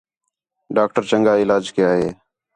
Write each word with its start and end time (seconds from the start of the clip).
ڈاکٹر 0.75 1.03
چَنڳا 1.09 1.33
علاج 1.43 1.63
کَیا 1.75 1.89
ہے 1.99 2.09